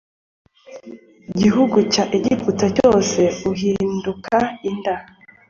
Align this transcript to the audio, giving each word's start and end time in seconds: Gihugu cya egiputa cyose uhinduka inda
Gihugu 1.39 1.77
cya 1.93 2.03
egiputa 2.17 2.65
cyose 2.77 3.21
uhinduka 3.51 4.37
inda 4.69 4.95